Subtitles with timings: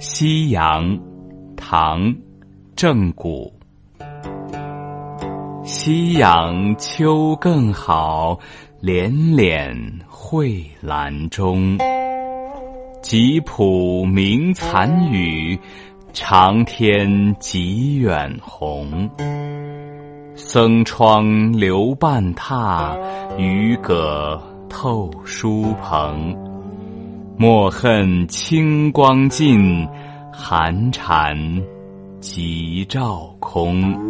[0.00, 0.96] 夕阳，
[1.56, 2.00] 唐·
[2.76, 3.52] 郑谷。
[5.64, 8.38] 夕阳秋更好，
[8.80, 9.76] 连连
[10.06, 11.76] 蕙兰中。
[13.02, 15.58] 吉浦鸣残雨，
[16.12, 19.10] 长天极远红。
[20.36, 22.96] 僧窗留半榻，
[23.36, 26.47] 渔歌透书棚。
[27.40, 29.86] 莫恨清光尽，
[30.32, 31.38] 寒蝉
[32.20, 34.07] 急照空。